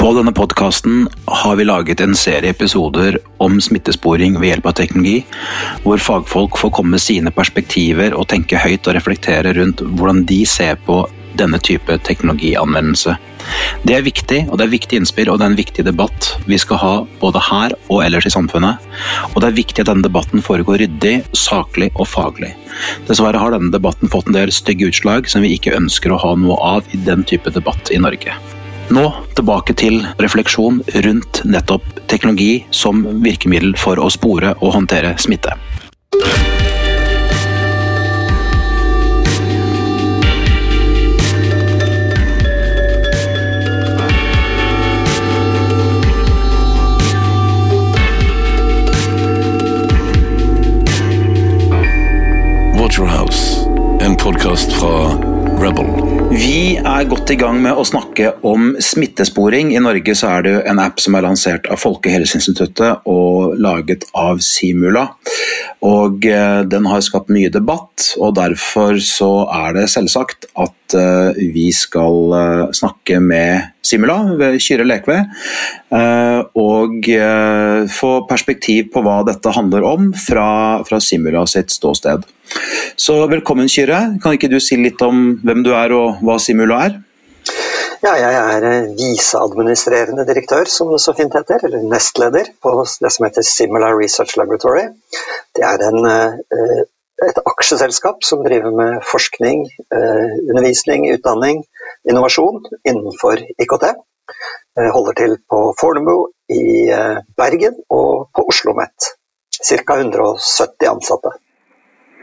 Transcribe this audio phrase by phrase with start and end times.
[0.00, 5.18] På denne podkasten har vi laget en serie episoder om smittesporing ved hjelp av teknologi,
[5.84, 10.38] hvor fagfolk får komme med sine perspektiver og tenke høyt og reflektere rundt hvordan de
[10.48, 11.02] ser på
[11.36, 13.18] denne type teknologianvendelse.
[13.84, 16.56] Det er viktig, og det er viktig innspill og det er en viktig debatt vi
[16.62, 18.80] skal ha både her og ellers i samfunnet.
[19.34, 22.54] Og det er viktig at denne debatten foregår ryddig, saklig og faglig.
[23.10, 26.32] Dessverre har denne debatten fått en del stygge utslag som vi ikke ønsker å ha
[26.40, 28.38] noe av i den type debatt i Norge.
[28.90, 29.04] Nå
[29.38, 35.54] tilbake til refleksjon rundt nettopp teknologi som virkemiddel for å spore og håndtere smitte.
[52.74, 53.68] Waterhouse,
[54.02, 55.14] en podkast fra
[55.62, 56.09] Rebel.
[56.28, 59.70] Vi er godt i gang med å snakke om smittesporing.
[59.72, 64.42] I Norge så er det en app som er lansert av Folkehelseinstituttet og laget av
[64.44, 65.06] Simula.
[65.86, 69.30] Og eh, Den har skapt mye debatt, og derfor så
[69.62, 75.22] er det selvsagt at eh, vi skal eh, snakke med Simula ved Kyrre Lekve.
[76.60, 77.06] Og
[77.90, 80.44] få perspektiv på hva dette handler om fra,
[80.86, 82.28] fra Simula sitt ståsted.
[83.00, 84.18] Så velkommen, Kyrre.
[84.22, 86.98] Kan ikke du si litt om hvem du er og hva Simula er?
[88.00, 92.72] Ja, jeg er eh, viseadministrerende direktør, som det så fint heter, eller nestleder på
[93.04, 94.86] det som heter Simula Research Laboratory.
[95.56, 96.78] Det er en, eh,
[97.28, 101.60] et aksjeselskap som driver med forskning, eh, undervisning, utdanning,
[102.08, 103.92] innovasjon innenfor IKT.
[104.96, 106.88] Holder til på Fornebu, i
[107.36, 109.10] Bergen og på Oslo OsloMet.
[109.60, 109.96] Ca.
[109.98, 111.34] 170 ansatte.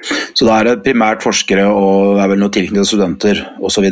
[0.06, 3.88] Så da er det primært forskere og det er vel noe tilknyttede studenter osv.?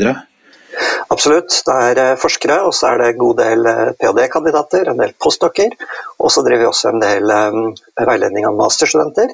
[1.14, 1.52] Absolutt.
[1.68, 5.14] Det er eh, forskere, og så er det en god del eh, ph.d.-kandidater, en del
[5.22, 5.72] postdokker.
[6.20, 7.64] Og så driver vi også en del um,
[8.00, 9.28] veiledning av masterstudenter.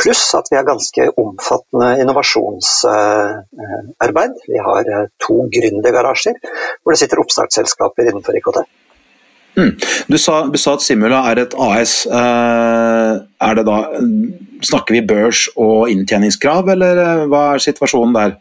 [0.00, 4.32] Pluss at vi har ganske omfattende innovasjonsarbeid.
[4.48, 4.84] Vi har
[5.20, 8.58] to gründergarasjer hvor det sitter oppstartsselskaper innenfor IKT.
[9.56, 9.74] Mm.
[10.06, 12.04] Du, sa, du, sa, at Simula er et AS.
[12.06, 13.82] Uh, er det da
[14.60, 18.34] Snakker vi børs og inntjeningskrav, eller uh, hva er situasjonen der?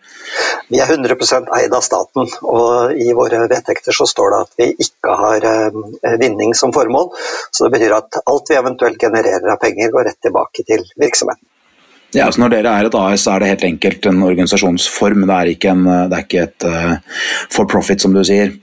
[0.68, 1.16] Vi er 100
[1.56, 6.18] eid av staten, og i våre vedtekter så står det at vi ikke har uh,
[6.20, 7.14] vinning som formål.
[7.56, 11.46] Så det betyr at alt vi eventuelt genererer av penger, går rett tilbake til virksomheten.
[12.16, 15.28] Ja, så Når dere er et AS, så er det helt enkelt en organisasjonsform.
[15.30, 16.96] Det er ikke, en, det er ikke et uh,
[17.54, 18.56] for profit, som du sier.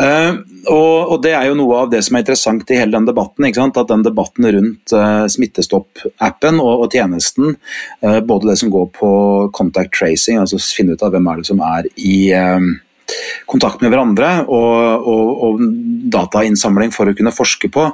[0.00, 0.40] Uh,
[0.72, 3.46] og, og, Det er jo noe av det som er interessant i hele den debatten.
[3.48, 7.56] At den debatten rundt uh, Smittestopp-appen og, og, tjenesten,
[8.00, 9.10] både det som går på
[9.56, 12.18] contact tracing, altså finne ut av hvem er det som er i
[13.48, 15.62] kontakt med hverandre og, og, og,
[16.08, 17.84] datainnsamling for å kunne forske på,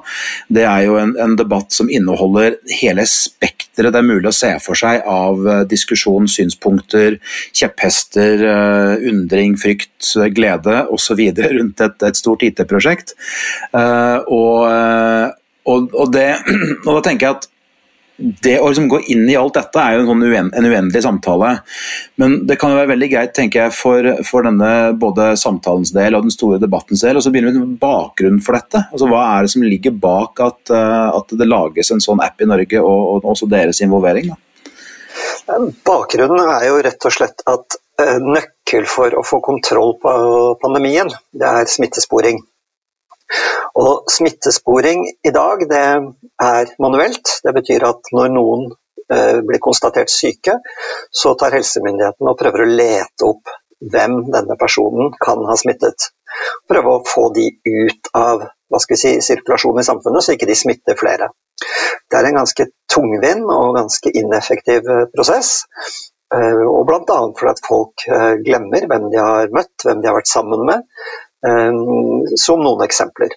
[0.54, 4.52] det er jo en, en debatt som inneholder hele spekteret det er mulig å se
[4.62, 7.18] for seg av uh, diskusjon, synspunkter,
[7.56, 11.24] kjepphester, uh, undring, frykt, glede osv.
[11.58, 13.16] rundt et, et, stort IT-prosjekt.
[13.74, 15.34] Uh, og,
[15.66, 16.28] og, det,
[16.86, 17.50] og da tenker jeg at
[18.16, 21.02] det å liksom gå inn i alt dette er jo en, sånn uen, en uendelig
[21.02, 21.50] samtale.
[22.20, 24.70] Men det kan jo være veldig greit tenker jeg, for, for denne
[25.00, 27.18] både samtalens del og den store debattens del.
[27.18, 28.84] og så begynner vi med bakgrunnen for dette.
[28.92, 32.38] Altså, hva er det som ligger bak at, uh, at det lages en sånn app
[32.38, 34.30] i Norge, og, og også deres involvering?
[34.30, 34.40] Da?
[35.86, 40.14] Bakgrunnen er jo rett og slett at uh, nøkkel for å få kontroll på
[40.62, 42.44] pandemien, det er smittesporing.
[43.74, 45.82] Og Smittesporing i dag det
[46.42, 47.38] er manuelt.
[47.42, 48.68] Det betyr at når noen
[49.10, 50.60] eh, blir konstatert syke,
[51.10, 53.50] så tar helsemyndighetene og prøver å lete opp
[53.94, 56.12] hvem denne personen kan ha smittet.
[56.70, 60.48] Prøve å få de ut av hva skal vi si, sirkulasjonen i samfunnet, så ikke
[60.50, 61.32] de smitter flere.
[62.10, 65.56] Det er en ganske tungvint og ganske ineffektiv eh, prosess.
[66.30, 67.18] Eh, og bl.a.
[67.34, 68.06] fordi at folk
[68.46, 70.86] glemmer hvem de har møtt, hvem de har vært sammen med.
[72.40, 73.34] Som noen eksempler.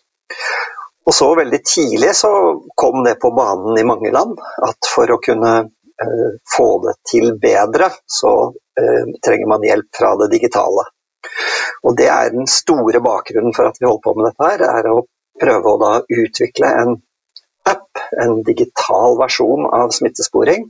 [1.07, 2.29] Og så veldig tidlig så
[2.75, 4.35] kom det på banen i mange land
[4.67, 8.33] at for å kunne eh, få det til bedre, så
[8.79, 10.89] eh, trenger man hjelp fra det digitale.
[11.87, 14.91] Og det er den store bakgrunnen for at vi holder på med dette her, er
[14.91, 15.05] å
[15.39, 16.97] prøve å da utvikle en
[17.67, 20.67] app, en digital versjon av smittesporing,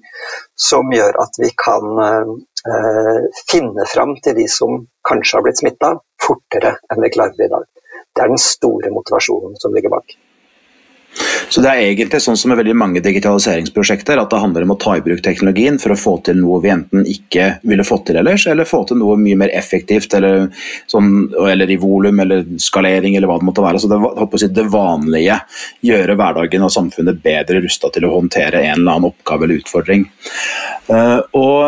[0.69, 5.95] som gjør at vi kan eh, finne fram til de som kanskje har blitt smitta,
[6.21, 7.67] fortere enn vi klarer i dag.
[8.17, 10.15] Det er den store motivasjonen som ligger bak.
[11.49, 14.79] Så det er egentlig sånn som med veldig mange digitaliseringsprosjekter, at det handler om å
[14.81, 18.19] ta i bruk teknologien for å få til noe vi enten ikke ville fått til
[18.21, 20.47] ellers, eller få til noe mye mer effektivt, eller,
[20.91, 23.81] sånn, eller i volum, eller skalering, eller hva det måtte være.
[23.81, 23.99] Så det,
[24.41, 25.39] si, det vanlige.
[25.87, 30.07] Gjøre hverdagen og samfunnet bedre rusta til å håndtere en eller annen oppgave eller utfordring.
[30.87, 31.63] Uh, og,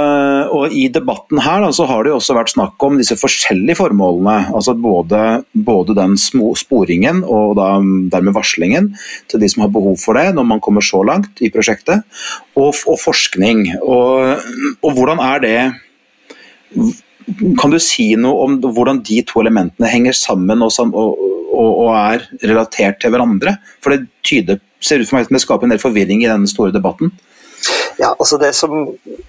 [0.55, 3.79] og, I debatten her da, så har det jo også vært snakk om disse forskjellige
[3.79, 4.53] formålene.
[4.55, 7.73] altså Både, både den sporingen og da,
[8.13, 8.93] dermed varslingen
[9.31, 12.05] til de som har behov for det når man kommer så langt i prosjektet,
[12.55, 13.65] og, og forskning.
[13.81, 14.43] Og,
[14.81, 15.59] og, hvordan er det
[17.61, 20.73] Kan du si noe om hvordan de to elementene henger sammen og,
[21.53, 23.59] og er relatert til hverandre?
[23.83, 26.49] For det tyder, ser ut for meg som det skaper en del forvirring i denne
[26.49, 27.13] store debatten.
[27.99, 28.71] Ja, altså Det som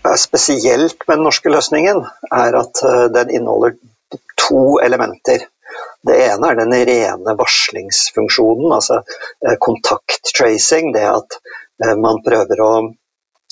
[0.06, 3.74] er spesielt med den norske løsningen, er at eh, den inneholder
[4.38, 5.46] to elementer.
[6.06, 10.92] Det ene er den rene varslingsfunksjonen, altså eh, kontakttracing.
[10.96, 11.38] Det at
[11.84, 12.72] eh, man prøver å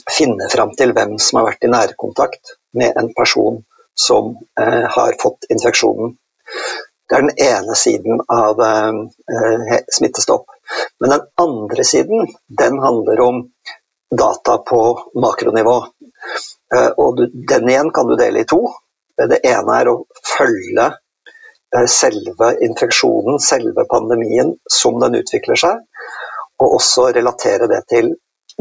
[0.09, 3.59] finne fram til hvem som har vært i nærkontakt med en person
[3.99, 6.13] som har fått infeksjonen.
[7.11, 8.63] Det er den ene siden av
[9.93, 10.55] smittestopp.
[11.03, 12.31] Men den andre siden
[12.61, 13.43] den handler om
[14.11, 15.77] data på makronivå.
[16.75, 18.61] Eh, og den igjen kan du dele i to.
[19.19, 20.03] Det ene er å
[20.37, 20.91] følge
[21.89, 25.85] selve infeksjonen, selve pandemien, som den utvikler seg,
[26.59, 28.15] og også relatere det til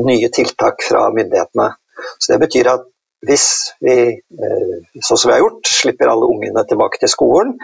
[0.03, 1.71] nye tiltak fra myndighetene.
[2.19, 2.85] Så Det betyr at
[3.25, 7.55] hvis vi, eh, sånn som vi har gjort, slipper alle ungene tilbake til skolen,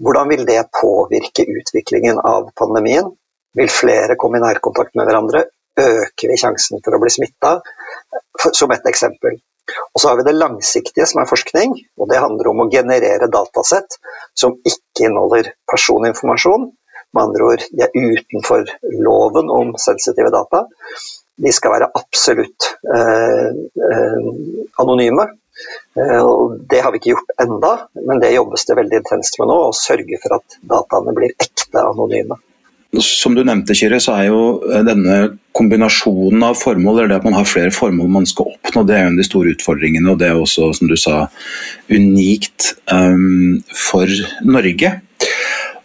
[0.00, 3.10] hvordan vil det påvirke utviklingen av pandemien?
[3.54, 5.44] Vil flere komme i nærkontakt med hverandre?
[5.78, 7.56] Øker vi sjansen for å bli smitta,
[8.52, 9.38] som et eksempel.
[9.94, 11.74] Og så har vi det langsiktige, som er forskning.
[11.98, 13.98] og Det handler om å generere datasett
[14.34, 16.70] som ikke inneholder personinformasjon.
[17.12, 18.64] Med andre ord, de er utenfor
[19.04, 20.64] loven om sensitive data.
[21.42, 23.50] De skal være absolutt eh,
[23.88, 24.30] eh,
[24.80, 25.28] anonyme.
[26.00, 26.30] Eh,
[26.72, 29.58] det har vi ikke gjort enda, men det jobbes det veldig intenst med nå.
[29.68, 32.40] Å sørge for at dataene blir ekte anonyme.
[33.00, 37.26] Som du nevnte, Kyrre, så er jo eh, denne kombinasjonen av formål, eller det at
[37.28, 40.12] man har flere formål man skal oppnå, det er jo en av de store utfordringene.
[40.12, 41.22] Og det er også, som du sa,
[41.88, 44.12] unikt um, for
[44.44, 44.92] Norge.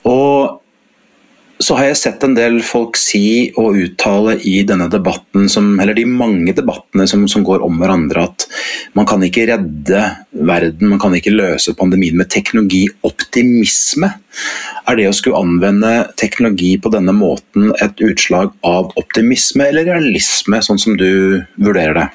[0.08, 0.57] Og
[1.60, 5.98] så har jeg sett en del folk si og uttale i denne debatten, som, eller
[5.98, 8.46] de mange debattene som, som, går om hverandre, at
[8.98, 14.12] man kan ikke redde verden, man kan ikke løse pandemien med teknologioptimisme.
[14.88, 20.62] Er det å skulle anvende teknologi på denne måten et utslag av optimisme eller realisme,
[20.62, 22.08] sånn som du vurderer det?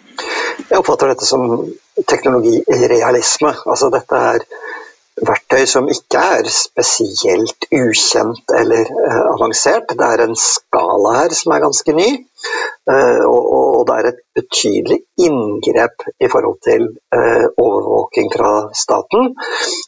[0.68, 1.64] Jeg oppfatter dette som
[2.08, 3.56] teknologirealisme.
[3.66, 4.46] Altså dette er
[5.26, 9.86] verktøy som ikke er spesielt ukjent eller uh, avansert.
[9.98, 12.10] Det er en skala her som er ganske ny,
[12.90, 16.82] uh, og, og, det er et betydelig inngrep i forhold til
[17.16, 18.52] uh, overvåking fra
[18.84, 19.22] staten.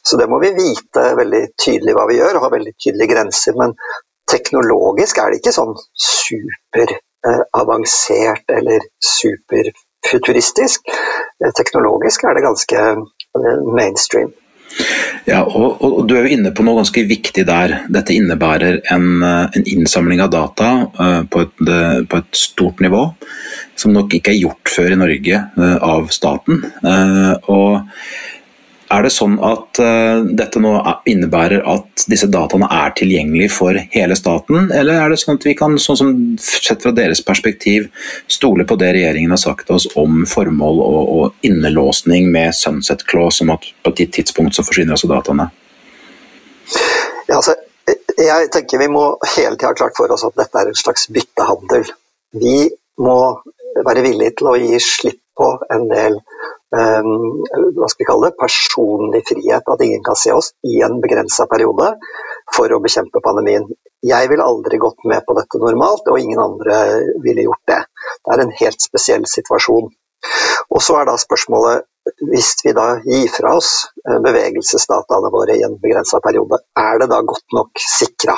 [0.03, 3.53] Så det må vi vite veldig tydelig hva vi gjør, og ha veldig tydelige grenser.
[3.59, 3.69] Men
[4.31, 5.75] teknologisk er det ikke sånn
[6.11, 8.79] superavansert eller
[9.11, 10.79] superfuturistisk.
[11.59, 12.79] Teknologisk er det ganske
[13.75, 14.31] mainstream.
[15.25, 17.79] Ja, og, og, Du er jo inne på noe ganske viktig der.
[17.91, 20.69] Dette innebærer en, eh, en innsamling av data
[20.99, 23.01] uh, på, et, uh, på, et, stort nivå,
[23.75, 25.41] som nok ikke er gjort før i Norge
[25.83, 26.61] av staten.
[27.51, 27.81] og
[28.93, 30.73] er det sånn at uh, dette nå
[31.09, 35.55] innebærer at disse dataene er tilgjengelige for hele staten, eller er det sånn at vi
[35.57, 37.89] kan, sånn som sett fra deres perspektiv,
[38.31, 43.41] stole på det regjeringen har sagt oss om formål og, og innelåsning med sunset clause,
[43.45, 45.49] om at på et tidspunkt så forsvinner også dataene?
[47.25, 47.55] Ja, altså,
[48.17, 49.03] jeg tenker Vi må
[49.35, 51.85] hele tida ha klart for oss at dette er en slags byttehandel.
[52.37, 52.69] Vi
[53.01, 53.17] må
[53.85, 56.19] være villige til å gi slipp på en del
[56.75, 59.67] hva skal vi kalle det, personlig frihet.
[59.71, 61.93] At ingen kan se oss i en begrensa periode
[62.55, 63.67] for å bekjempe pandemien.
[64.05, 66.79] Jeg ville aldri gått med på dette normalt, og ingen andre
[67.23, 67.81] ville gjort det.
[68.21, 69.89] Det er en helt spesiell situasjon.
[70.73, 71.85] Og så er da spørsmålet,
[72.29, 77.09] hvis vi da gir fra oss eh, bevegelsesdataene våre i en begrensa periode, er det
[77.09, 78.35] da godt nok sikra?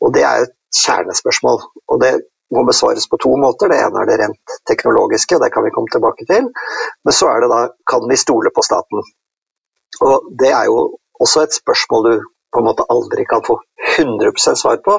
[0.00, 1.60] Og det er et kjernespørsmål.
[1.92, 2.12] Og det
[2.52, 3.72] må besvares på to måter.
[3.72, 6.48] Det ene er det rent teknologiske, det kan vi komme tilbake til.
[7.04, 9.04] Men så er det da kan vi stole på staten?
[10.00, 12.14] Og Det er jo også et spørsmål du
[12.52, 13.58] på en måte aldri kan få
[13.96, 14.98] 100% svar på.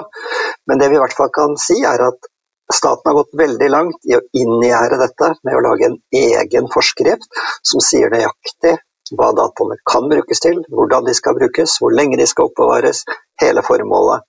[0.67, 2.29] Men det vi i hvert fall kan si, er at
[2.73, 7.29] staten har gått veldig langt i å inngjerde dette med å lage en egen forskrift
[7.61, 8.77] som sier nøyaktig
[9.13, 13.03] hva dataene kan brukes til, hvordan de skal brukes, hvor lenge de skal oppbevares,
[13.41, 14.23] hele formålet.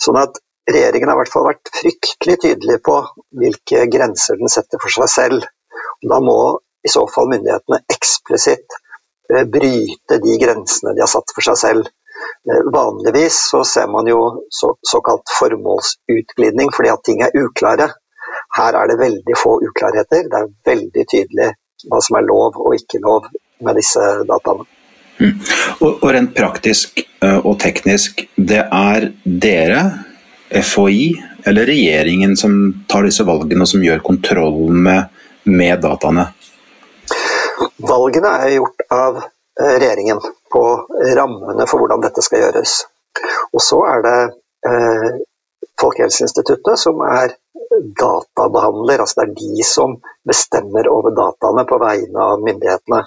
[0.00, 0.38] Sånn at
[0.70, 2.96] regjeringen har i hvert fall vært fryktelig tydelig på
[3.40, 5.48] hvilke grenser den setter for seg selv.
[6.04, 6.38] Da må
[6.84, 8.78] i så fall myndighetene eksplisitt
[9.32, 11.90] eh, bryte de grensene de har satt for seg selv.
[12.50, 14.20] Eh, vanligvis så ser man jo
[14.52, 17.90] så, såkalt formålsutglidning fordi at ting er uklare.
[18.54, 20.28] Her er det veldig få uklarheter.
[20.30, 21.50] Det er veldig tydelig
[21.90, 23.28] hva som er lov og ikke lov
[23.64, 24.68] med disse dataene.
[25.14, 25.36] Mm.
[25.78, 29.82] Og, og rent praktisk eh, og teknisk, det er dere,
[30.62, 32.56] FHI eller regjeringen som
[32.88, 35.12] tar disse valgene og som gjør kontrollen med,
[35.50, 36.28] med dataene?
[37.84, 40.64] Valgene er gjort av eh, regjeringen på
[41.18, 42.84] rammene for hvordan dette skal gjøres.
[43.54, 44.18] Og så er det
[44.70, 45.08] eh,
[45.80, 47.34] Folkehelseinstituttet som er
[47.98, 49.02] databehandler.
[49.02, 49.96] altså Det er de som
[50.28, 53.02] bestemmer over dataene på vegne av myndighetene.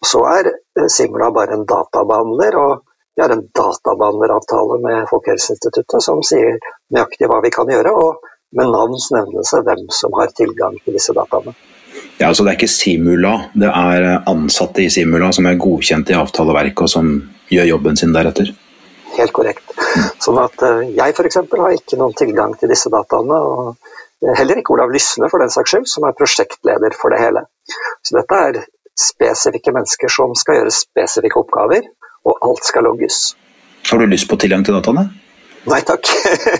[0.00, 2.82] Og Så er eh, Simla bare en databehandler, og
[3.16, 6.58] vi har en databehandleravtale med Folkehelseinstituttet som sier
[6.94, 8.26] nøyaktig hva vi kan gjøre, og
[8.58, 11.54] med navns nevnelse hvem som har tilgang til disse dataene.
[12.18, 16.18] Ja, altså Det er ikke Simula, det er ansatte i Simula som er godkjent i
[16.18, 17.10] avtaleverket og som
[17.50, 18.50] gjør jobben sin deretter?
[19.14, 19.74] Helt korrekt.
[20.22, 21.38] Sånn at eh, Jeg f.eks.
[21.38, 23.38] har ikke noen tilgang til disse dataene.
[23.38, 27.44] og Heller ikke Olav Lysne, for den saks skyld, som er prosjektleder for det hele.
[28.02, 28.62] Så dette er
[28.98, 31.86] spesifikke mennesker som skal gjøre spesifikke oppgaver,
[32.24, 33.34] og alt skal logges.
[33.90, 35.08] Har du lyst på tilgang til dataene?
[35.68, 36.08] Nei takk.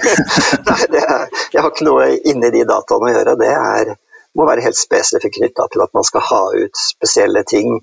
[0.69, 3.37] Nei, er, jeg har ikke noe inni de dataene å gjøre.
[3.41, 3.95] Det er
[4.35, 7.77] må være helt spesifikt knytta til at man skal ha ut spesielle ting,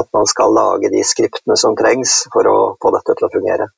[0.00, 3.68] at man skal lage de skriptene som trengs for å få dette til å fungere.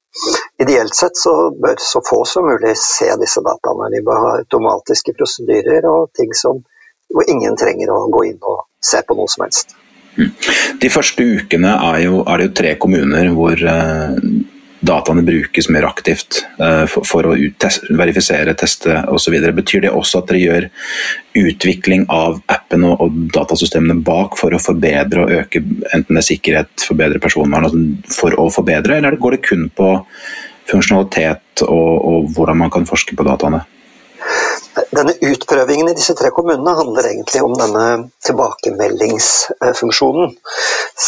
[0.62, 3.90] Ideelt sett så bør så få som mulig se disse dataene.
[3.94, 6.62] De bør ha automatiske prosedyrer og ting som,
[7.10, 9.74] hvor ingen trenger å gå inn og se på noe som helst.
[10.16, 14.16] De første ukene er, jo, er det jo tre kommuner hvor uh,
[14.80, 19.36] dataene brukes mer aktivt uh, for, for, å test, verifisere, teste osv.
[19.60, 20.68] Betyr det også at dere gjør
[21.40, 26.30] utvikling av appen og, og, datasystemene bak for å forbedre og øke enten det er
[26.30, 29.92] sikkerhet, forbedre personvern, altså for å forbedre, eller går det kun på
[30.70, 33.62] funksjonalitet og, og hvordan man kan forske på dataene?
[34.94, 37.84] Denne utprøvingen i disse tre kommunene handler egentlig om denne
[38.26, 40.26] tilbakemeldingsfunksjonen.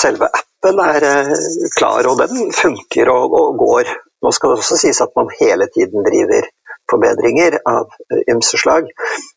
[0.01, 1.33] Selve appen er eh,
[1.77, 3.87] klar, og den funker og, og går.
[4.23, 6.45] Nå skal det også sies at man hele tiden driver
[6.93, 8.85] forbedringer av eh, ymse slag,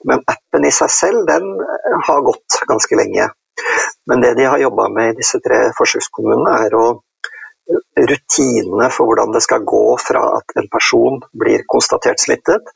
[0.10, 3.26] men appen i seg selv den eh, har gått ganske lenge.
[4.10, 6.86] Men det de har jobba med i disse tre forsøkskommunene, er å
[8.10, 12.68] rutinene for hvordan det skal gå fra at en person blir konstatert smittet,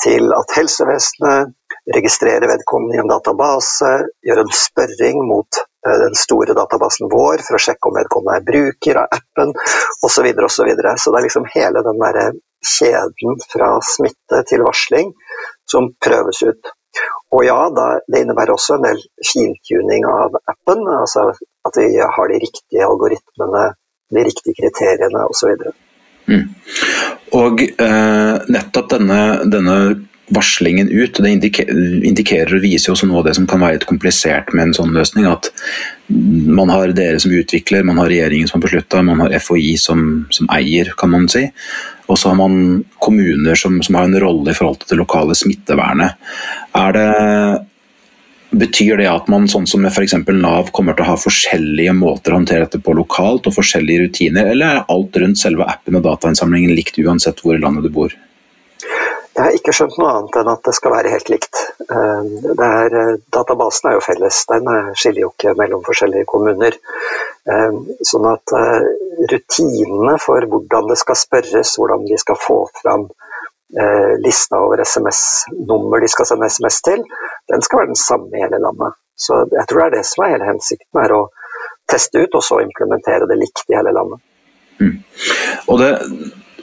[0.00, 1.50] til at helsevesenet
[1.94, 3.90] registrerer vedkommende i en database,
[4.24, 8.46] gjør en spørring mot eh, den store databasen vår for å sjekke om vedkommende er
[8.46, 10.08] bruker av appen osv.
[10.08, 10.94] Så, og så, videre.
[10.96, 12.20] så det er liksom hele den der
[12.60, 15.14] kjeden fra smitte til varsling
[15.68, 16.72] som prøves ut.
[17.30, 21.30] Og ja, det innebærer også en del fintuning av appen, altså
[21.68, 23.68] at vi har de riktige algoritmene,
[24.10, 25.70] de riktige kriteriene osv.
[26.30, 26.46] Mm.
[27.38, 29.80] Og eh, nettopp denne, denne,
[30.30, 31.30] varslingen ut, det
[32.06, 34.92] indikerer og viser også noe av det som kan være litt komplisert med en sånn
[34.94, 35.26] løsning.
[35.26, 35.48] At
[36.06, 40.04] man har dere som utvikler, man har regjeringen som har beslutta, man har FHI som,
[40.30, 41.48] som, eier, kan man si.
[42.06, 45.34] Og så har man kommuner som, som har en rolle i forhold til det lokale
[45.38, 46.30] smittevernet.
[46.78, 47.08] Er det
[48.50, 50.16] Betyr det at man sånn som med f.eks.
[50.34, 54.50] Nav kommer til å ha forskjellige måter å håndtere dette på lokalt, og forskjellige rutiner,
[54.50, 58.16] eller er alt rundt selve appen og datainnsamlingen likt uansett hvor i landet du bor?
[59.30, 61.60] Jeg har ikke skjønt noe annet enn at det skal være helt likt.
[61.86, 64.66] Eh, er, eh, databasen er jo felles, den
[64.98, 66.76] skiller jo ikke mellom forskjellige kommuner.
[67.46, 67.78] Eh,
[68.10, 68.56] sånn at
[69.30, 73.06] rutinene for hvordan det skal spørres, hvordan de skal få fram
[73.78, 77.04] eh, lista over SMS-nummer de skal sende SMS til,
[77.52, 78.98] den skal være den samme i hele landet.
[79.20, 81.22] Så jeg tror det er det som er hele hensikten, er å
[81.90, 84.22] teste ut og så implementere det likt i hele landet.
[84.80, 84.94] Mm.
[85.68, 85.90] Og, det,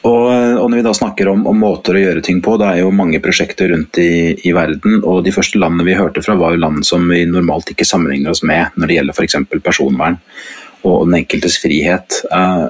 [0.02, 2.82] og, og, når vi da snakker om, om, måter å gjøre ting på, det er
[2.82, 5.02] jo mange prosjekter rundt i, i, verden.
[5.04, 8.34] og De første landene vi hørte fra, var jo land som vi normalt ikke sammenligner
[8.34, 9.40] oss med når det gjelder f.eks.
[9.62, 10.18] personvern
[10.88, 12.22] og den enkeltes frihet.
[12.32, 12.68] Eh,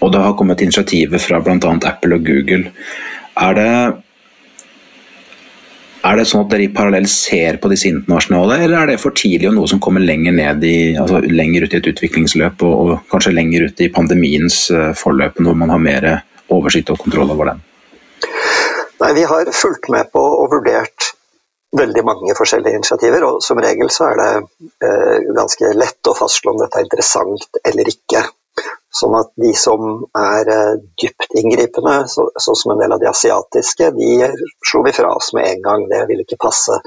[0.00, 1.56] og det har kommet initiativer fra bl.a.
[1.60, 2.72] Apple og Google
[3.40, 3.72] er det,
[6.10, 9.16] er det sånn at dere i parallell ser på disse internasjonale, eller er det for
[9.16, 12.74] tidlig og noe som kommer lenger, ned i, altså lenger ut i et utviklingsløp og,
[12.80, 16.10] og, kanskje lenger ut i pandemiens uh, forløp, når man har mer
[16.50, 17.64] oversikt og kontroll over den?
[19.00, 21.14] Nei, Vi har fulgt med på og vurdert
[21.76, 24.30] veldig mange forskjellige initiativer, og som regel så er det
[24.86, 28.24] eh, ganske lett å fastslå om dette er interessant eller ikke.
[28.90, 33.92] Sånn at de som er eh, dypt inngripende, sånn som en del av de asiatiske,
[33.94, 34.30] de
[34.66, 35.86] slo vi fra oss med en gang.
[35.90, 36.80] Det vil ikke passe.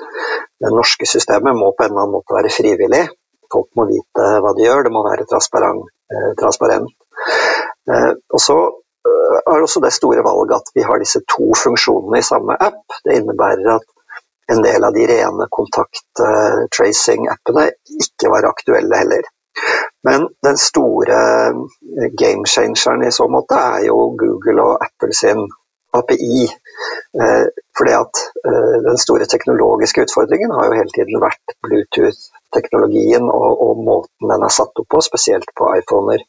[0.59, 3.05] Det norske systemet må på en eller annen måte være frivillig.
[3.53, 5.87] Folk må vite hva de gjør, det må være transparent.
[6.11, 6.91] Eh, transparent.
[7.87, 8.57] Eh, og så
[9.03, 12.83] er også det store valget at vi har disse to funksjonene i samme app.
[13.05, 13.85] Det innebærer at
[14.51, 17.65] en del av de rene kontakt-tracing-appene
[18.03, 19.23] ikke var aktuelle heller.
[20.03, 21.19] Men den store
[21.49, 25.45] eh, game changeren i så måte er jo Google og Apple sin
[25.93, 26.43] API.
[27.21, 27.45] Eh,
[27.77, 33.83] fordi at eh, Den store teknologiske utfordringen har jo hele tiden vært Bluetooth-teknologien og, og,
[33.89, 36.25] måten den er satt opp på, spesielt på iPhoner.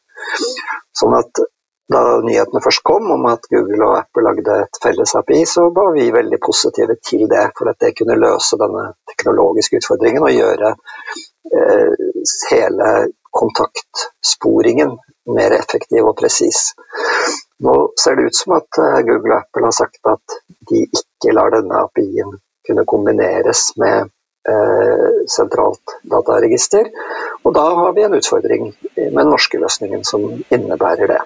[0.95, 1.43] Sånn at
[1.91, 5.93] Da nyhetene først kom om at Google og Apple lagde et felles API, så var
[5.93, 7.45] vi veldig positive til det.
[7.57, 10.73] For at det kunne løse denne teknologiske utfordringen og gjøre
[11.53, 11.93] Eh,
[12.51, 14.97] hele kontaktsporingen
[15.35, 16.71] mer effektiv og presis.
[17.61, 20.37] Nå ser det ut som at eh, Google og Apple har sagt at
[20.71, 22.33] de ikke lar denne API-en
[22.65, 24.09] kunne kombineres med
[24.49, 26.89] eh, sentralt dataregister.
[27.43, 31.21] Og da har vi en utfordring med den norske løsningen som innebærer det.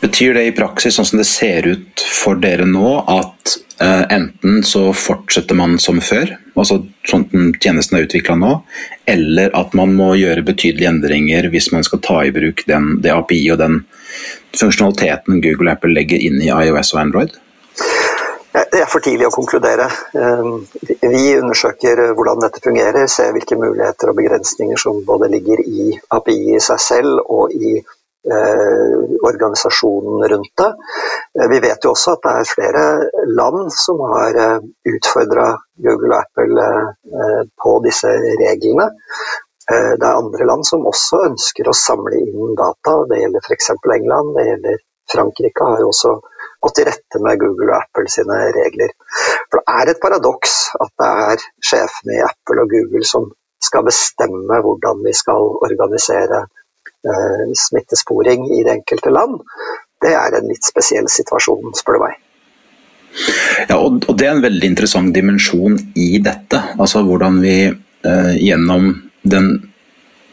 [0.00, 4.62] Betyr det i praksis, sånn som det ser ut for dere nå, at eh, enten
[4.66, 7.26] så fortsetter man som før, altså sånn
[7.60, 8.52] tjenesten er utvikla nå,
[9.10, 13.14] eller at man må gjøre betydelige endringer hvis man skal ta i bruk den, det
[13.14, 13.80] API og den
[14.54, 17.34] funksjonaliteten Google og Apple legger inn i iOS og Android?
[18.54, 19.88] Det er for tidlig å konkludere.
[20.14, 20.60] Ehm,
[21.02, 26.54] vi undersøker hvordan dette fungerer, ser hvilke muligheter og begrensninger som både ligger i API
[26.54, 28.03] i seg selv og i Eh,
[29.28, 30.70] organisasjonen rundt det.
[31.40, 32.84] Eh, vi vet jo også at det er flere
[33.40, 35.48] land som har eh, utfordra
[35.86, 36.68] Google og Apple
[37.62, 38.88] på disse reglene.
[39.64, 42.98] Det er andre land som også ønsker å samle inn data.
[43.08, 43.70] Det gjelder f.eks.
[43.96, 46.12] England, det gjelder Frankrike har jo også
[46.64, 48.92] gått i rette med Google og Apple sine regler.
[49.48, 53.30] For Det er et paradoks at det er sjefene i Apple og Google som
[53.64, 56.63] skal bestemme hvordan vi skal organisere Eh,
[57.58, 59.40] smittesporing i det enkelte land,
[60.04, 62.20] det er en litt spesiell situasjon, spør du meg.
[63.68, 66.60] Ja, og Det er en veldig interessant dimensjon i dette.
[66.78, 68.90] Altså Hvordan vi eh, gjennom
[69.22, 69.52] den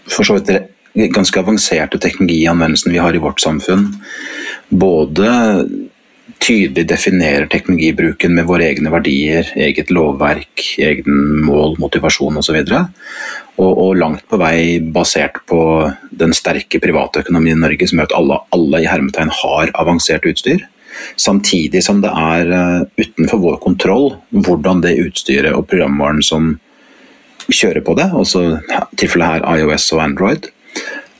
[0.10, 3.86] for så vidt ganske avanserte teknologianvendelsen vi har i vårt samfunn,
[4.70, 5.30] både
[6.40, 12.60] tydelig definerer teknologibruken med våre egne verdier, eget lovverk, egen mål, motivasjon osv.
[13.58, 15.62] Og, og langt på vei basert på
[16.12, 20.64] den sterke privatøkonomien i Norge som gjør at alle, alle i hermetegn har avansert utstyr.
[21.20, 26.58] Samtidig som det er uh, utenfor vår kontroll hvordan det utstyret og programvaren som
[27.52, 30.61] kjører på det, altså i tilfellet her iOS og Android, Eh,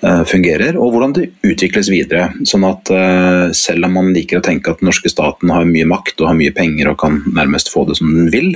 [0.02, 2.32] fungerer, og hvordan det utvikles videre.
[2.48, 5.86] Sånn at uh, selv om man liker å tenke at den norske staten har mye
[5.90, 8.56] makt og har mye penger og kan nærmest få det som den vil,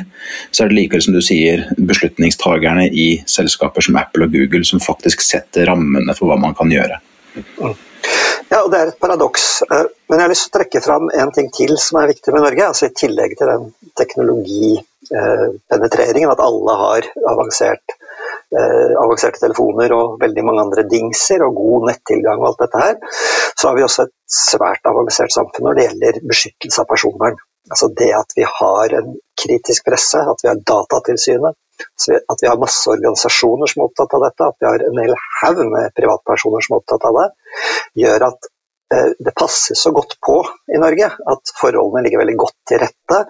[0.49, 4.81] så er det likevel, som du sier, beslutningstagerne i selskaper som Apple og Google som
[4.81, 6.97] faktisk setter rammene for hva man kan gjøre.
[8.49, 9.63] Ja, og Det er et paradoks.
[9.65, 12.31] Eh, men jeg har lyst til å trekke fram en ting til som er viktig
[12.33, 12.67] med Norge.
[12.67, 13.63] altså I tillegg til den
[13.99, 17.01] teknologipenetreringen, at alle har
[17.33, 17.97] avansert eh,
[18.53, 23.19] avanserte telefoner og veldig mange andre dingser og god nettilgang og alt dette her,
[23.57, 27.37] så har vi også et svært avansert samfunn når det gjelder beskyttelse av personvern.
[27.71, 31.57] Altså det at vi har en kritisk presse, at vi har Datatilsynet,
[32.31, 35.15] at vi har masse organisasjoner som er opptatt av dette, at vi har en hel
[35.41, 37.25] haug med privatpersoner som er opptatt av det,
[38.03, 38.47] gjør at
[38.93, 40.37] eh, det passer så godt på
[40.71, 43.21] i Norge at forholdene ligger veldig godt til rette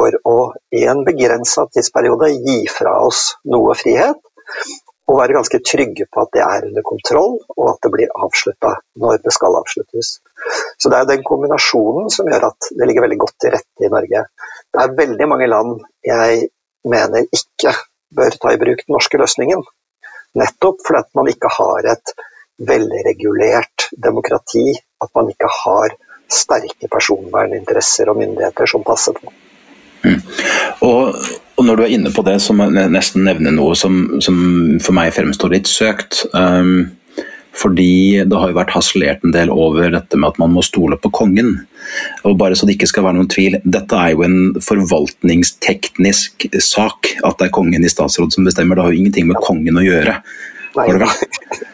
[0.00, 0.36] for å
[0.72, 4.16] i en begrensa tidsperiode gi fra oss noe frihet,
[5.10, 8.76] og være ganske trygge på at det er under kontroll, og at det blir avslutta
[9.02, 10.12] når det skal avsluttes.
[10.78, 13.92] Så Det er den kombinasjonen som gjør at det ligger veldig godt til rette i
[13.92, 14.24] Norge.
[14.70, 16.48] Det er veldig mange land jeg
[16.94, 17.74] mener ikke
[18.16, 19.66] bør ta i bruk den norske løsningen.
[20.40, 22.14] Nettopp fordi man ikke har et
[22.70, 24.68] velregulert demokrati,
[25.02, 25.98] at man ikke har
[26.30, 29.32] sterke personverninteresser og myndigheter som passer på.
[30.04, 30.20] Mm.
[30.86, 31.18] Og,
[31.56, 34.38] og, når du er inne på det, så må jeg nesten nevne noe som, som
[34.80, 36.24] for meg fremstår litt søkt.
[36.32, 36.90] Um,
[37.60, 40.96] fordi det har jo vært harselert en del over dette med at man må stole
[41.00, 41.56] på kongen.
[42.24, 47.10] Og bare så det ikke skal være noen tvil, dette er jo en forvaltningsteknisk sak.
[47.26, 48.78] At det er kongen i statsråd som bestemmer.
[48.78, 50.20] Det har jo ingenting med kongen å gjøre.
[50.78, 50.86] Nei.
[50.86, 51.10] Det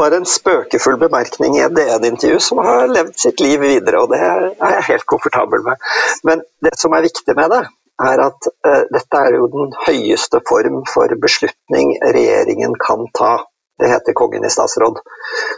[0.00, 4.20] var en spøkefull bemerkning i et DN-intervju som har levd sitt liv videre, og det
[4.20, 5.88] er jeg helt komfortabel med.
[6.24, 7.64] Men det som er viktig med det,
[8.02, 13.34] er at uh, dette er jo den høyeste form for beslutning regjeringen kan ta.
[13.78, 15.00] Det heter Kongen i statsråd.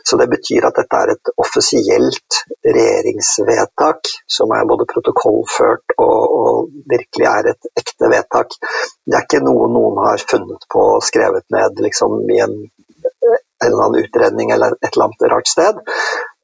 [0.09, 6.71] Så det betyr at dette er et offisielt regjeringsvedtak som er både protokollført og, og,
[6.89, 8.57] virkelig er et ekte vedtak.
[9.05, 12.57] Det er ikke noe noen har funnet på og skrevet ned liksom, i en,
[13.65, 15.79] en eller annen utredning eller et eller annet rart sted.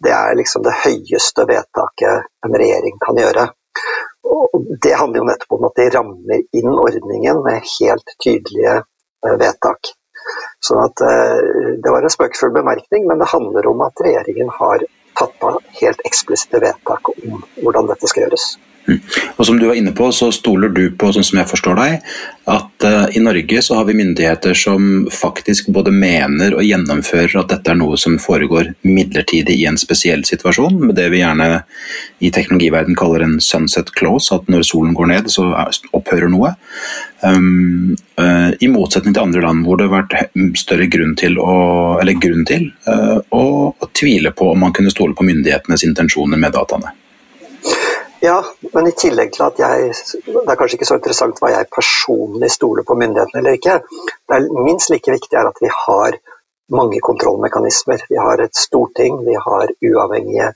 [0.05, 3.49] Det er liksom det høyeste vedtaket en regjering kan gjøre.
[4.33, 9.37] Og det handler jo nettopp om at de rammer inn ordningen med helt tydelige eh,
[9.41, 9.93] vedtak.
[10.63, 11.39] Sånn at eh,
[11.83, 14.85] Det var en spøkefull bemerkning, men det handler om at regjeringen har
[15.19, 18.55] tatt av helt eksplisitte vedtak om hvordan dette skal gjøres.
[18.89, 18.99] Mm.
[19.37, 22.07] Og som du var inne på, så stoler du på, sånn som jeg forstår deg,
[22.51, 27.53] at uh, i Norge så har vi myndigheter som faktisk både mener og gjennomfører at
[27.53, 31.63] dette er noe som foregår midlertidig i en spesiell situasjon, med det vi gjerne
[32.19, 35.47] i teknologiverden kaller en sunset close, at når solen går ned, så
[35.95, 36.57] opphører noe.
[37.23, 41.55] Um, uh, I motsetning til andre land hvor det har vært større grunn til å,
[42.03, 46.59] grunn til, uh, å, å tvile på om man kunne stole på myndighetenes intensjoner med
[46.59, 46.97] dataene.
[48.23, 51.71] Ja, men i tillegg til at jeg Det er kanskje ikke så interessant hva jeg
[51.75, 53.81] personlig stoler på myndighetene eller ikke.
[54.31, 56.19] Det er minst like viktig er at vi har
[56.71, 58.05] mange kontrollmekanismer.
[58.09, 60.53] Vi har et storting, vi har uavhengige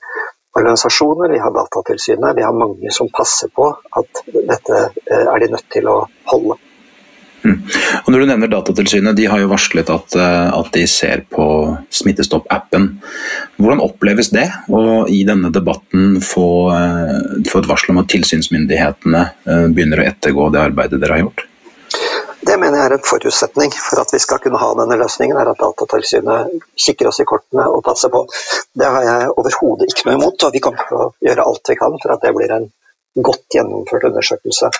[0.56, 2.36] organisasjoner, vi har Datatilsynet.
[2.36, 3.68] Vi har mange som passer på
[4.00, 4.78] at dette
[5.10, 5.98] eh, er de nødt til å
[6.30, 6.60] holde.
[7.44, 7.58] Mm.
[8.04, 11.46] Og når du nevner Datatilsynet, de har jo varslet at, eh, at de ser på
[11.94, 12.88] Smittestopp-appen.
[13.60, 19.22] Hvordan oppleves det å i denne debatten få, eh, få et varsel om at tilsynsmyndighetene
[19.46, 21.46] eh, begynner å ettergå det arbeidet dere har gjort?
[22.46, 25.50] Det mener jeg er en forutsetning for at vi skal kunne ha denne løsningen, er
[25.50, 28.22] at Datatilsynet kikker oss i kortene og passer på.
[28.70, 31.78] Det har jeg overhodet ikke noe imot, og vi kommer til å gjøre alt vi
[31.80, 32.68] kan for at det blir en
[33.16, 34.70] godt gjennomført undersøkelse.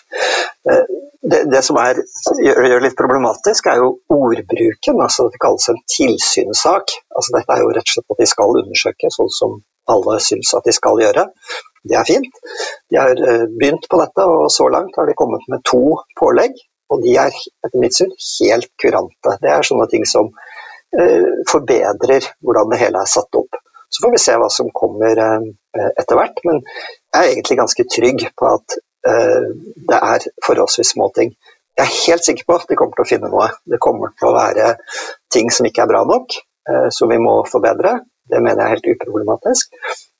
[1.27, 1.99] Det, det som er,
[2.39, 5.01] gjør, det litt problematisk, er jo ordbruken.
[5.03, 6.95] altså Det kalles en tilsynssak.
[7.11, 9.57] Altså Dette er jo rett og slett at de skal undersøke, sånn som
[9.91, 11.27] alle syns at de skal gjøre.
[11.87, 12.41] Det er fint.
[12.91, 16.59] De har eh, begynt på dette, og så langt har de kommet med to pålegg.
[16.95, 19.39] Og de er etter mitt syn helt kurante.
[19.43, 23.59] Det er sånne ting som eh, forbedrer hvordan det hele er satt opp.
[23.91, 25.49] Så får vi se hva som kommer eh,
[25.89, 26.43] etter hvert.
[26.47, 31.35] Men jeg er egentlig ganske trygg på at det er forholdsvis små ting.
[31.77, 33.51] Jeg er helt sikker på at de kommer til å finne noe.
[33.69, 34.75] Det kommer til å være
[35.33, 36.37] ting som ikke er bra nok,
[36.71, 37.99] eh, som vi må forbedre.
[38.27, 39.75] Det mener jeg er helt uproblematisk.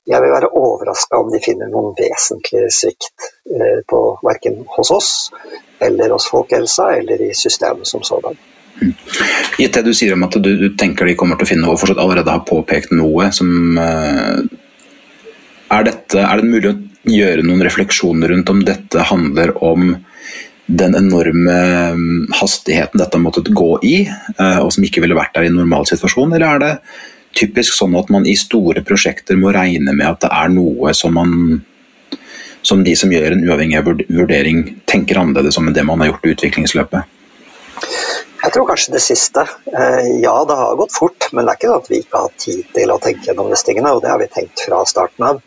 [0.07, 3.25] Jeg vil være overraska om de finner noen vesentlig svikt
[3.91, 5.09] på verken hos oss
[5.83, 8.39] eller hos folkehelsa eller i systemet som sådan.
[9.59, 11.81] Gitt det du sier om at du, du, tenker de kommer til å finne og
[11.81, 14.47] fortsatt allerede har påpekt noe som er,
[15.89, 19.95] dette, er det mulig å gjøre noen refleksjoner rundt om dette handler om
[20.67, 21.59] den enorme
[21.95, 23.97] mm, hastigheten dette har måttet gå i,
[24.41, 26.73] uh, og som ikke ville vært der i en normal situasjon, eller er det
[27.37, 31.15] typisk sånn at man i store prosjekter må regne med at det er noe som
[31.15, 31.61] man
[32.67, 33.79] som de som gjør en uavhengig
[34.11, 37.13] vurdering, tenker annerledes om enn det man har gjort i utviklingsløpet?
[38.47, 39.43] Jeg tror kanskje det siste.
[39.67, 42.35] Eh, ja, det har gått fort, men det er ikke sånn at vi ikke har
[42.39, 45.41] tid til å tenke gjennom disse tingene, og det har vi tenkt fra starten av.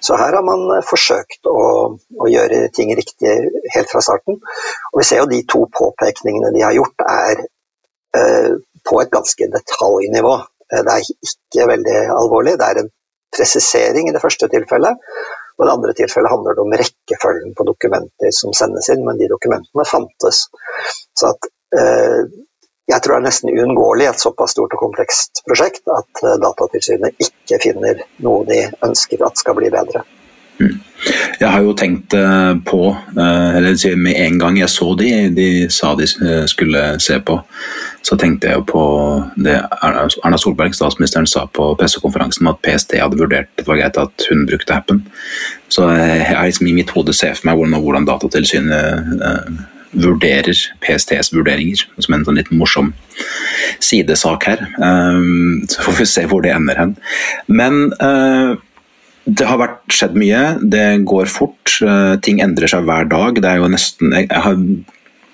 [0.00, 1.58] Så her har man forsøkt å,
[1.94, 3.34] å, gjøre ting riktig
[3.74, 4.40] helt fra starten.
[4.92, 7.44] Og vi ser jo de to påpekningene de har gjort, er
[8.16, 8.56] eh,
[8.88, 10.34] på et ganske detaljnivå.
[10.70, 12.56] Eh, det er ikke veldig alvorlig.
[12.56, 12.90] Det er en
[13.36, 15.06] presisering i det første tilfellet.
[15.60, 19.28] Og det andre tilfellet handler det om rekkefølgen på dokumenter som sendes inn, men de
[19.28, 20.46] dokumentene fantes.
[21.12, 21.59] Så at Eh,
[22.90, 26.38] jeg tror det er nesten uunngåelig i et såpass stort og komplekst prosjekt at eh,
[26.42, 30.02] Datatilsynet ikke finner noe de ønsker at skal bli bedre.
[30.60, 30.74] Mm.
[31.40, 32.80] Jeg har jo tenkt eh, på,
[33.16, 36.08] eller med en gang jeg så de, de sa de
[36.50, 37.38] skulle se på,
[38.04, 38.82] så tenkte jeg på
[39.40, 44.28] det Erna Solberg, statsministeren, sa på pressekonferansen at PST hadde vurdert det var greit at
[44.28, 45.04] hun brukte appen.
[45.70, 51.32] Så jeg har liksom i mitt hode ser for meg hvordan, hvordan Datatilsynet vurderer PSTs
[51.34, 52.92] vurderinger, som en sånn litt morsom
[53.82, 54.64] sidesak her.
[54.78, 56.94] Um, så får vi se hvor det ender hen.
[57.50, 58.54] Men uh,
[59.26, 63.42] det har vært skjedd mye, det går fort, uh, ting endrer seg hver dag.
[63.42, 64.58] Det er jo nesten Jeg, har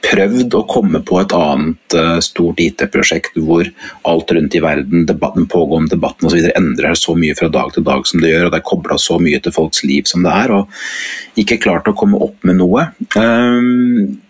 [0.06, 3.66] prøvd å komme på et annet uh, stort IT-prosjekt hvor
[4.06, 6.44] alt rundt i verden, debatten, pågående debatten osv.
[6.52, 9.00] endrer seg så mye fra dag til dag som det gjør, og det er kobla
[9.02, 12.60] så mye til folks liv som det er, og ikke klart å komme opp med
[12.60, 12.86] noe.
[13.18, 14.20] Um,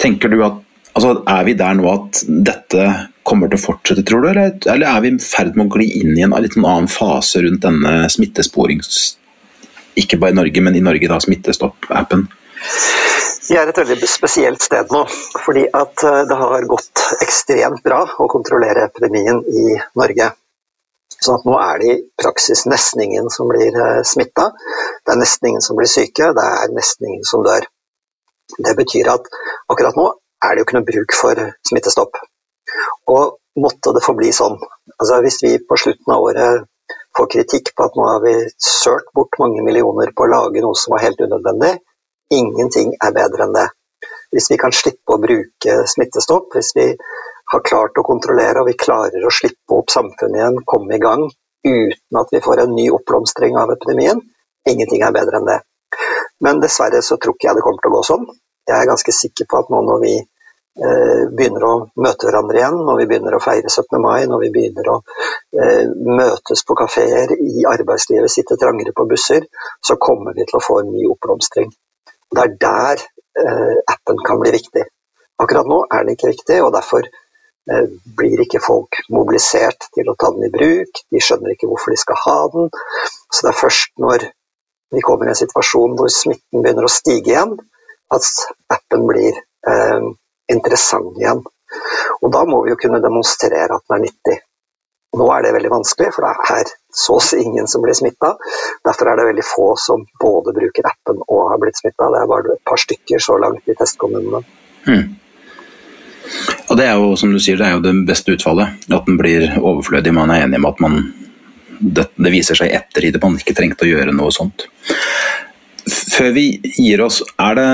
[0.00, 0.58] Tenker du at
[0.96, 2.90] altså, Er vi der nå at dette
[3.30, 6.00] kommer til å fortsette, tror du, eller, eller er vi i ferd med å gli
[6.00, 9.16] inn i en litt annen fase rundt denne smittesporings...
[10.00, 12.22] Ikke bare i Norge, men i Norge, da, Smittestopp-appen?
[13.50, 15.00] Vi er et veldig spesielt sted nå,
[15.44, 20.28] fordi at eh, det har gått ekstremt bra å kontrollere epidemien i Norge.
[21.20, 24.52] Så nå er det i praksis nesten ingen som blir eh, smitta.
[25.02, 27.66] Det er nesten ingen som blir syke, det er nesten ingen som dør.
[28.58, 29.28] Det betyr at
[29.70, 30.06] akkurat nå
[30.44, 32.18] er det jo ikke noe bruk for smittestopp.
[33.12, 34.58] Og måtte det forbli sånn.
[34.96, 36.66] Altså Hvis vi på slutten av året
[37.16, 40.78] får kritikk på at nå har vi sølt bort mange millioner på å lage noe
[40.78, 41.74] som var helt unødvendig,
[42.30, 43.68] ingenting er bedre enn det.
[44.30, 46.86] Hvis vi kan slippe å bruke smittestopp, hvis vi
[47.50, 51.26] har klart å kontrollere og vi klarer å slippe opp samfunnet igjen, komme i gang
[51.66, 54.22] uten at vi får en ny oppblomstring av epidemien,
[54.70, 55.58] ingenting er bedre enn det.
[56.44, 58.28] Men dessverre så tror ikke jeg det kommer til å gå sånn.
[58.70, 61.72] Jeg er ganske sikker på at nå når vi eh, begynner å
[62.04, 63.98] møte hverandre igjen, når vi begynner å feire 17.
[64.02, 65.86] mai, når vi begynner å eh,
[66.20, 69.48] møtes på kafeer, i arbeidslivet, sitte trangere på busser,
[69.86, 71.72] så kommer vi til å få en ny oppblomstring.
[72.30, 73.04] Det er der
[73.42, 74.86] eh, appen kan bli viktig.
[75.40, 80.16] Akkurat nå er den ikke viktig, og derfor eh, blir ikke folk mobilisert til å
[80.20, 81.02] ta den i bruk.
[81.10, 82.70] De skjønner ikke hvorfor de skal ha den.
[83.32, 84.28] Så det er først når
[84.90, 87.56] vi kommer i en situasjon hvor smitten begynner å stige igjen,
[88.10, 88.26] at
[88.74, 90.06] appen blir eh,
[90.50, 91.42] interessant igjen.
[92.20, 94.38] Og da må vi jo kunne demonstrere at den er nyttig.
[95.18, 98.36] Nå er det veldig vanskelig, for det er så å si ingen som blir smitta.
[98.86, 102.10] Derfor er det veldig få som både bruker appen og har blitt smitta.
[102.14, 104.42] Det er bare et par stykker så langt i testkommunene.
[104.86, 105.08] Mm.
[106.70, 108.86] Og Det er jo som du sier, det er jo det beste utfallet.
[108.86, 110.14] At den blir overflødig.
[110.14, 111.00] Man er enig med at man,
[111.80, 114.68] det, det viser seg etter at man ikke trengte å gjøre noe sånt.
[115.88, 116.44] Før vi
[116.76, 117.70] gir oss, er det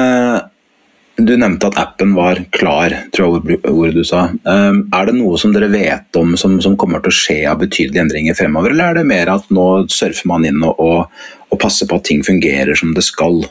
[1.16, 4.26] du nevnte at appen var klar, tror jeg ordet du sa.
[4.48, 7.62] Ehm, er det noe som dere vet om som, som, kommer til å skje av
[7.62, 11.60] betydelige endringer fremover, eller er det mer at nå surfer man inn og, og, og
[11.62, 13.46] passer på at ting fungerer som det skal?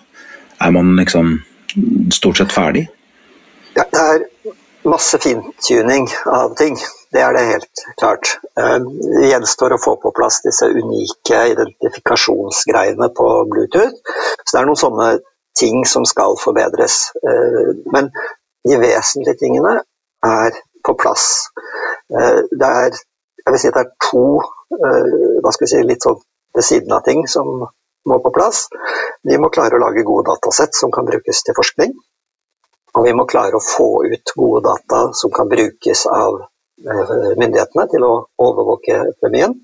[0.61, 1.39] Er man liksom
[2.13, 2.85] stort sett ferdig?
[3.75, 4.27] Ja, det er
[4.85, 6.77] masse fintuning av ting.
[7.15, 8.32] Det er det helt klart.
[8.60, 14.15] Ehm, det gjenstår å få på plass disse unike identifikasjonsgreiene på Bluetooth.
[14.43, 15.08] Så det er noen sånne
[15.56, 16.97] ting som skal forbedres.
[17.15, 18.10] Eh, men
[18.67, 19.78] de vesentlige tingene
[20.28, 21.28] er på plass.
[22.12, 22.97] Eh, det er,
[23.45, 24.25] jeg vil si det er to
[24.75, 26.19] eh, hva skal vi si, litt sånn
[26.56, 27.54] ved siden av ting som
[28.06, 28.65] må på plass.
[29.23, 31.95] Vi må klare å lage gode datasett som kan brukes til forskning.
[32.95, 36.43] Og vi må klare å få ut gode data som kan brukes av
[36.83, 39.55] myndighetene til å overvåke epidemien.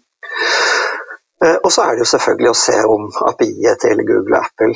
[1.42, 4.76] Og så er det jo selvfølgelig å se om API-et til Google og Apple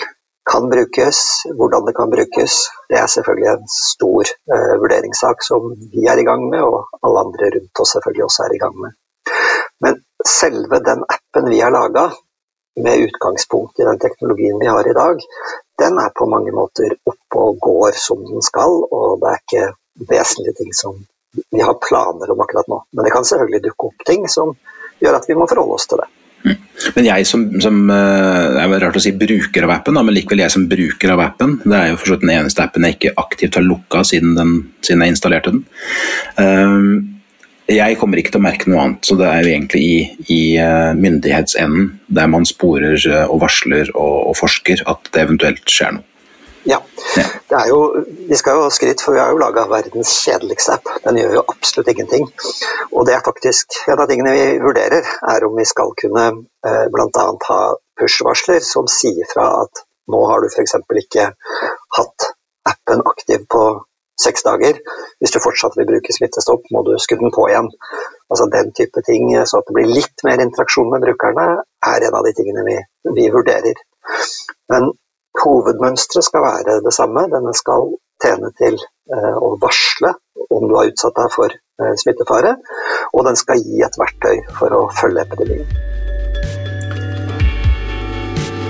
[0.51, 1.17] kan brukes,
[1.57, 2.53] hvordan det kan brukes.
[2.89, 7.23] Det er selvfølgelig en stor eh, vurderingssak som vi er i gang med, og alle
[7.25, 8.97] andre rundt oss selvfølgelig også er i gang med.
[9.83, 9.97] Men
[10.37, 12.05] selve den appen vi har laga,
[12.85, 15.21] med utgangspunkt i den teknologien vi har i dag,
[15.79, 19.67] den er på mange måter oppe og går som den skal, og det er ikke
[20.11, 20.97] vesentlige ting som
[21.35, 22.81] vi har planer om akkurat nå.
[22.95, 24.53] Men det kan selvfølgelig dukke opp ting som
[25.01, 26.11] gjør at vi må forholde oss til det.
[26.95, 30.43] Men jeg som, som eh, det er rart å si bruker av appen, men likevel
[30.43, 33.57] jeg som bruker av appen, det er jo for den eneste appen jeg ikke aktivt
[33.57, 35.63] har lukka siden, den, siden jeg installerte den.
[36.37, 36.89] Um,
[37.65, 39.95] jeg kommer ikke til å merke noe annet, så det er jo egentlig i,
[40.35, 45.97] i uh, myndighetsenden, der man sporer og varsler og, og forsker, at det eventuelt skjer
[45.97, 46.05] noe.
[46.65, 46.81] Ja.
[47.49, 47.79] Det er jo,
[48.29, 50.89] vi skal jo ha skryt, for vi har jo laga verdens kjedeligste app.
[51.03, 52.25] Den gjør jo absolutt ingenting.
[52.91, 56.25] Og det er faktisk en av tingene vi vurderer, er om vi skal kunne
[56.65, 57.25] eh, bl.a.
[57.49, 57.59] ha
[58.01, 60.75] push-varsler som sier fra at nå har du f.eks.
[61.05, 61.29] ikke
[61.99, 62.27] hatt
[62.65, 63.63] appen aktiv på
[64.21, 64.81] seks dager.
[65.21, 67.69] Hvis du fortsatt vil bruke smittestopp, må du skru den på igjen.
[68.31, 71.47] Altså Den type ting, så at det blir litt mer interaksjon med brukerne,
[71.93, 72.77] er en av de tingene vi,
[73.17, 73.81] vi vurderer.
[74.73, 74.93] Men
[75.43, 77.27] Hovedmønsteret skal være det samme.
[77.31, 80.15] Denne skal tjene til eh, å varsle
[80.49, 82.55] om du har utsatt deg for eh, smittefare,
[83.13, 85.67] og den skal gi et verktøy for å følge epidemien.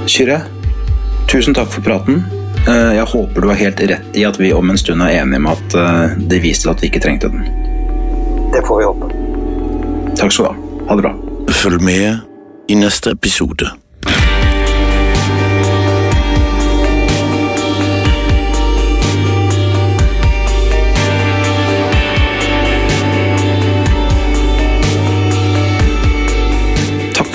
[0.09, 0.41] Kyrre,
[1.29, 2.23] tusen takk for praten.
[2.65, 5.43] Eh, jeg håper du har helt rett i at vi om en stund er enige
[5.43, 5.79] om at
[6.31, 7.45] det viste at vi ikke trengte den.
[8.55, 9.13] Det får vi håpe.
[10.15, 10.55] Takk skal du ha.
[10.89, 11.15] Ha det bra.
[11.61, 13.73] Følg med i neste episode.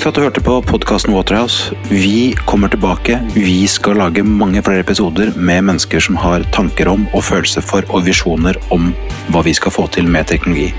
[0.01, 1.75] For at du hørte på podkasten Waterhouse.
[1.89, 3.19] Vi kommer tilbake.
[3.35, 7.85] Vi skal lage mange flere episoder med mennesker som har tanker om og følelser for
[7.93, 8.89] og visjoner om
[9.29, 10.71] hva vi skal få til med teknologi.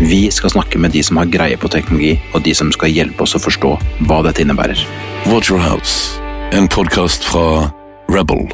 [0.00, 3.22] Vi skal snakke med de som har greie på teknologi, og de som skal hjelpe
[3.22, 3.76] oss å forstå
[4.08, 4.82] hva dette innebærer.
[5.30, 6.18] Waterhouse,
[6.50, 7.70] en podkast fra
[8.10, 8.48] Rebel.